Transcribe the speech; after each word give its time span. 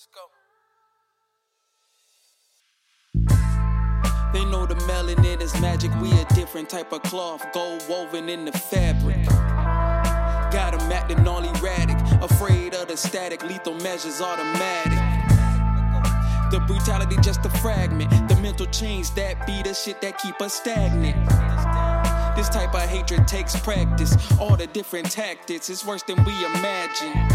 Let's 0.00 0.08
go. 0.14 0.30
They 4.32 4.44
know 4.46 4.64
the 4.64 4.76
melanin 4.86 5.42
is 5.42 5.52
magic. 5.60 5.90
We 6.00 6.10
a 6.12 6.24
different 6.34 6.70
type 6.70 6.92
of 6.92 7.02
cloth, 7.02 7.44
gold 7.52 7.84
woven 7.86 8.30
in 8.30 8.46
the 8.46 8.52
fabric. 8.52 9.26
Got 9.26 10.80
'em 10.80 10.90
acting 10.90 11.28
all 11.28 11.44
erratic, 11.44 11.98
afraid 12.22 12.74
of 12.74 12.88
the 12.88 12.96
static, 12.96 13.42
lethal 13.42 13.74
measures 13.74 14.22
automatic. 14.22 14.98
The 16.50 16.60
brutality 16.66 17.16
just 17.20 17.44
a 17.44 17.50
fragment, 17.58 18.10
the 18.28 18.36
mental 18.36 18.66
chains 18.66 19.10
that 19.10 19.46
be 19.46 19.62
the 19.62 19.74
shit 19.74 20.00
that 20.00 20.16
keep 20.18 20.40
us 20.40 20.54
stagnant. 20.54 21.28
This 22.36 22.48
type 22.48 22.74
of 22.74 22.88
hatred 22.88 23.28
takes 23.28 23.54
practice, 23.54 24.16
all 24.38 24.56
the 24.56 24.66
different 24.66 25.10
tactics, 25.10 25.68
it's 25.68 25.84
worse 25.84 26.02
than 26.04 26.24
we 26.24 26.32
imagine. 26.46 27.29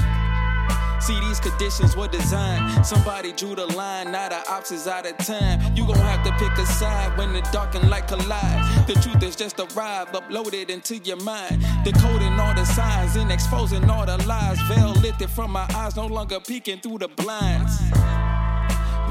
See, 1.05 1.19
these 1.19 1.39
conditions 1.39 1.95
were 1.95 2.07
designed. 2.07 2.83
Somebody 2.83 3.31
drew 3.31 3.53
the 3.53 3.67
line, 3.67 4.11
now 4.11 4.27
the 4.27 4.41
ops 4.49 4.71
is 4.71 4.87
out 4.87 5.05
of 5.05 5.15
time. 5.17 5.61
You 5.75 5.85
gon' 5.85 5.97
have 5.97 6.23
to 6.25 6.31
pick 6.43 6.57
a 6.57 6.65
side 6.65 7.15
when 7.15 7.31
the 7.31 7.41
dark 7.51 7.75
and 7.75 7.91
light 7.91 8.07
collide. 8.07 8.87
The 8.87 8.93
truth 8.93 9.21
is 9.21 9.35
just 9.35 9.59
arrived, 9.59 10.13
uploaded 10.13 10.71
into 10.71 10.97
your 10.97 11.17
mind. 11.17 11.63
Decoding 11.83 12.39
all 12.39 12.55
the 12.55 12.65
signs 12.65 13.17
and 13.17 13.31
exposing 13.31 13.87
all 13.87 14.07
the 14.07 14.17
lies. 14.25 14.59
Veil 14.61 14.93
lifted 14.93 15.29
from 15.29 15.51
my 15.51 15.67
eyes, 15.75 15.95
no 15.95 16.07
longer 16.07 16.39
peeking 16.39 16.79
through 16.79 16.97
the 16.97 17.07
blinds. 17.07 17.79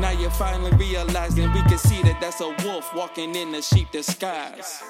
Now 0.00 0.10
you're 0.18 0.30
finally 0.30 0.72
realizing 0.72 1.52
we 1.52 1.62
can 1.62 1.78
see 1.78 2.02
that 2.02 2.20
that's 2.20 2.40
a 2.40 2.52
wolf 2.64 2.92
walking 2.96 3.36
in 3.36 3.54
a 3.54 3.62
sheep 3.62 3.92
disguise. 3.92 4.82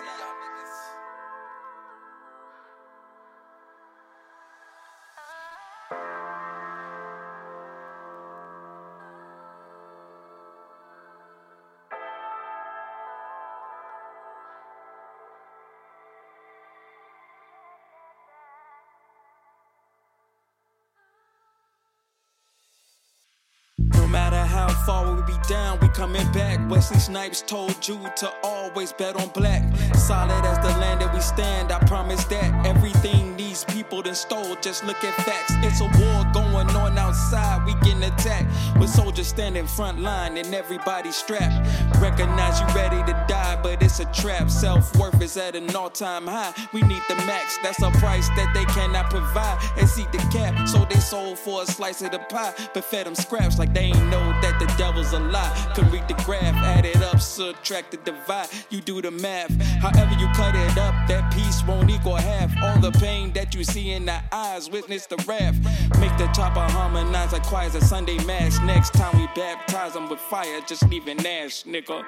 We 25.12 25.22
be 25.22 25.38
down, 25.48 25.78
we 25.80 25.88
coming 25.88 26.30
back. 26.33 26.58
Wesley 26.70 26.98
Snipes 26.98 27.42
told 27.42 27.86
you 27.86 27.98
to 28.16 28.33
always 28.42 28.92
bet 28.92 29.16
on 29.16 29.28
black. 29.28 29.62
Solid 29.94 30.44
as 30.44 30.58
the 30.58 30.78
land 30.80 31.00
that 31.00 31.12
we 31.12 31.20
stand, 31.20 31.72
I 31.72 31.78
promise 31.80 32.24
that 32.24 32.66
everything 32.66 33.36
these 33.36 33.64
people 33.64 34.02
done 34.02 34.14
stole. 34.14 34.56
Just 34.62 34.84
look 34.84 35.02
at 35.05 35.14
facts. 35.25 35.52
It's 35.62 35.80
a 35.80 35.84
war 35.84 36.25
going 36.32 36.69
on 36.77 36.97
outside. 36.98 37.64
We 37.66 37.75
getting 37.86 38.05
attacked 38.05 38.48
with 38.78 38.91
soldiers 38.91 39.28
standing 39.28 39.66
front 39.66 40.00
line 40.00 40.36
and 40.36 40.55
everybody 40.55 41.12
strapped. 41.12 41.66
Recognize 42.00 42.60
you 42.60 42.66
ready 42.75 43.00
to 43.10 43.25
die, 43.28 43.53
it's 43.95 44.00
a 44.00 44.23
trap. 44.23 44.50
Self 44.50 44.97
worth 44.97 45.20
is 45.23 45.37
at 45.37 45.55
an 45.55 45.75
all 45.75 45.91
time 45.91 46.27
high. 46.27 46.53
We 46.73 46.83
need 46.83 47.03
the 47.09 47.14
max. 47.27 47.59
That's 47.62 47.81
a 47.83 47.91
price 47.92 48.28
that 48.31 48.50
they 48.53 48.64
cannot 48.67 49.11
provide. 49.11 49.59
And 49.77 49.89
see 49.89 50.06
the 50.11 50.19
cap, 50.33 50.69
so 50.69 50.84
they 50.84 50.98
sold 50.98 51.39
for 51.39 51.62
a 51.62 51.67
slice 51.67 52.03
of 52.03 52.11
the 52.11 52.19
pie, 52.19 52.53
but 52.72 52.84
fed 52.84 53.06
them 53.06 53.15
scraps 53.15 53.59
like 53.59 53.72
they 53.72 53.92
ain't 53.92 54.06
know 54.06 54.33
that 54.42 54.59
the 54.59 54.67
devil's 54.77 55.12
a 55.12 55.20
lie. 55.20 55.72
Can 55.75 55.91
read 55.91 56.09
the 56.09 56.15
graph, 56.25 56.55
add 56.56 56.84
it 56.84 57.03
up, 57.03 57.21
subtract 57.21 57.93
the 57.93 57.99
divide. 57.99 58.49
You 58.71 58.81
do 58.81 59.00
the 59.00 59.10
math. 59.10 59.53
However 59.81 60.15
you 60.19 60.26
cut 60.34 60.55
it 60.56 60.76
up, 60.78 60.94
that 61.09 61.32
piece 61.32 61.62
won't 61.65 61.91
equal 61.91 62.16
half. 62.16 62.50
All 62.62 62.81
the 62.81 62.93
pain 62.99 63.32
that 63.34 63.55
you 63.55 63.62
see 63.62 63.93
in 63.93 64.06
the 64.06 64.21
eyes, 64.32 64.69
witness 64.71 65.06
the 65.06 65.22
wrath. 65.28 65.56
Make 66.00 66.16
the 66.19 66.26
chopper 66.34 66.61
harmonize 66.61 67.32
like 67.32 67.44
choirs 67.44 67.76
at 67.76 67.82
Sunday 67.82 68.19
mass. 68.25 68.59
Next 68.62 68.93
time 68.94 69.16
we 69.16 69.26
baptize 69.37 69.93
them 69.93 70.09
with 70.09 70.21
fire, 70.21 70.61
just 70.66 70.88
leaving 70.88 71.25
ash, 71.25 71.62
nigga. 71.65 72.03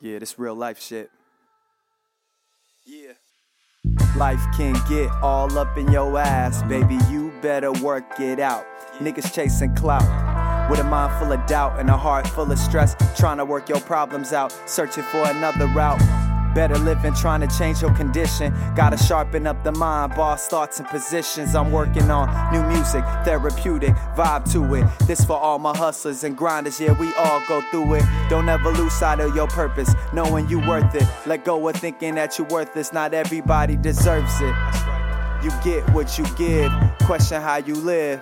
Yeah, 0.00 0.18
this 0.18 0.38
real 0.38 0.54
life 0.54 0.80
shit. 0.80 1.10
Yeah. 2.84 3.12
Life 4.16 4.40
can 4.56 4.74
get 4.88 5.10
all 5.22 5.56
up 5.58 5.76
in 5.76 5.90
your 5.92 6.18
ass, 6.18 6.62
baby. 6.64 6.98
You 7.10 7.32
better 7.42 7.72
work 7.72 8.18
it 8.18 8.40
out. 8.40 8.64
Niggas 8.98 9.32
chasing 9.34 9.74
clout. 9.74 10.70
With 10.70 10.80
a 10.80 10.84
mind 10.84 11.12
full 11.18 11.32
of 11.32 11.44
doubt 11.46 11.78
and 11.78 11.90
a 11.90 11.96
heart 11.96 12.26
full 12.26 12.50
of 12.50 12.58
stress, 12.58 12.94
trying 13.16 13.38
to 13.38 13.44
work 13.44 13.68
your 13.68 13.80
problems 13.80 14.32
out, 14.32 14.52
searching 14.66 15.04
for 15.04 15.28
another 15.28 15.66
route. 15.66 16.29
Better 16.54 16.78
living, 16.78 17.14
trying 17.14 17.46
to 17.46 17.58
change 17.58 17.80
your 17.80 17.94
condition. 17.94 18.52
Gotta 18.74 18.96
sharpen 18.96 19.46
up 19.46 19.62
the 19.62 19.72
mind, 19.72 20.14
boss 20.14 20.48
thoughts 20.48 20.80
and 20.80 20.88
positions. 20.88 21.54
I'm 21.54 21.70
working 21.70 22.10
on 22.10 22.52
new 22.52 22.62
music, 22.68 23.04
therapeutic, 23.24 23.94
vibe 24.16 24.50
to 24.52 24.74
it. 24.74 24.86
This 25.06 25.24
for 25.24 25.38
all 25.38 25.58
my 25.58 25.76
hustlers 25.76 26.24
and 26.24 26.36
grinders, 26.36 26.80
yeah, 26.80 26.92
we 26.98 27.12
all 27.14 27.42
go 27.46 27.60
through 27.70 27.94
it. 27.94 28.04
Don't 28.28 28.48
ever 28.48 28.70
lose 28.72 28.92
sight 28.92 29.20
of 29.20 29.34
your 29.34 29.46
purpose, 29.48 29.94
knowing 30.12 30.48
you 30.48 30.58
worth 30.60 30.94
it. 30.94 31.06
Let 31.26 31.44
go 31.44 31.68
of 31.68 31.76
thinking 31.76 32.16
that 32.16 32.38
you're 32.38 32.48
worthless, 32.48 32.92
not 32.92 33.14
everybody 33.14 33.76
deserves 33.76 34.40
it. 34.40 34.54
You 35.42 35.50
get 35.64 35.88
what 35.90 36.18
you 36.18 36.24
give, 36.36 36.72
question 37.02 37.40
how 37.40 37.56
you 37.56 37.74
live. 37.74 38.20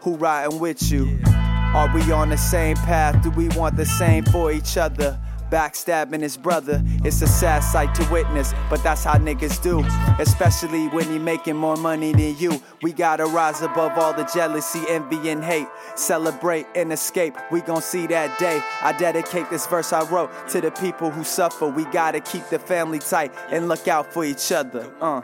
Who 0.00 0.16
riding 0.16 0.58
with 0.58 0.90
you? 0.90 1.18
Are 1.26 1.94
we 1.94 2.10
on 2.10 2.30
the 2.30 2.38
same 2.38 2.76
path? 2.76 3.22
Do 3.22 3.30
we 3.30 3.48
want 3.50 3.76
the 3.76 3.84
same 3.84 4.24
for 4.24 4.50
each 4.50 4.76
other? 4.76 5.20
Backstabbing 5.50 6.22
his 6.22 6.36
brother, 6.36 6.82
it's 7.04 7.22
a 7.22 7.26
sad 7.26 7.60
sight 7.60 7.94
to 7.94 8.04
witness, 8.10 8.52
but 8.68 8.82
that's 8.82 9.04
how 9.04 9.14
niggas 9.14 9.62
do. 9.62 9.84
Especially 10.18 10.88
when 10.88 11.04
he 11.04 11.18
making 11.18 11.56
more 11.56 11.76
money 11.76 12.12
than 12.12 12.36
you. 12.36 12.60
We 12.82 12.92
gotta 12.92 13.26
rise 13.26 13.62
above 13.62 13.92
all 13.96 14.12
the 14.12 14.24
jealousy, 14.24 14.82
envy, 14.88 15.28
and 15.28 15.44
hate. 15.44 15.68
Celebrate 15.94 16.66
and 16.74 16.92
escape, 16.92 17.36
we 17.50 17.60
gon' 17.60 17.82
see 17.82 18.06
that 18.08 18.38
day. 18.38 18.60
I 18.82 18.92
dedicate 18.92 19.48
this 19.50 19.66
verse 19.66 19.92
I 19.92 20.02
wrote 20.10 20.30
to 20.50 20.60
the 20.60 20.70
people 20.70 21.10
who 21.10 21.24
suffer. 21.24 21.68
We 21.68 21.84
gotta 21.86 22.20
keep 22.20 22.46
the 22.48 22.58
family 22.58 22.98
tight 22.98 23.32
and 23.50 23.68
look 23.68 23.86
out 23.88 24.12
for 24.12 24.24
each 24.24 24.50
other. 24.52 24.92
Uh. 25.00 25.22